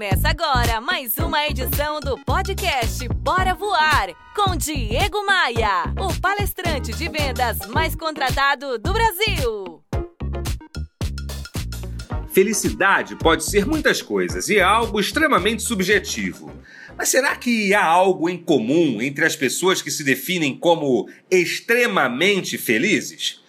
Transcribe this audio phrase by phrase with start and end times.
[0.00, 7.06] Começa agora mais uma edição do podcast Bora Voar com Diego Maia, o palestrante de
[7.06, 9.84] vendas mais contratado do Brasil.
[12.32, 16.50] Felicidade pode ser muitas coisas e é algo extremamente subjetivo.
[16.96, 22.56] Mas será que há algo em comum entre as pessoas que se definem como extremamente
[22.56, 23.39] felizes?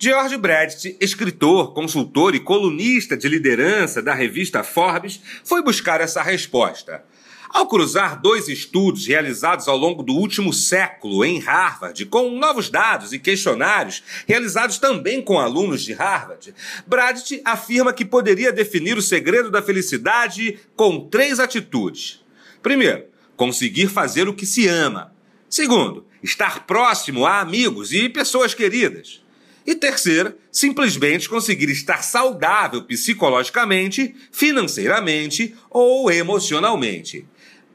[0.00, 7.04] George Bradt, escritor, consultor e colunista de liderança da revista Forbes, foi buscar essa resposta.
[7.48, 13.12] Ao cruzar dois estudos realizados ao longo do último século em Harvard, com novos dados
[13.12, 16.54] e questionários realizados também com alunos de Harvard,
[16.86, 22.24] Bradt afirma que poderia definir o segredo da felicidade com três atitudes.
[22.62, 25.12] Primeiro, conseguir fazer o que se ama.
[25.50, 29.26] Segundo, estar próximo a amigos e pessoas queridas.
[29.68, 37.26] E terceira, simplesmente conseguir estar saudável psicologicamente, financeiramente ou emocionalmente.